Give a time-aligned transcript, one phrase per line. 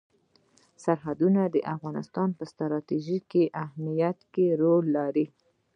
[0.83, 3.31] سرحدونه د افغانستان په ستراتیژیک
[3.63, 5.25] اهمیت کې رول لري.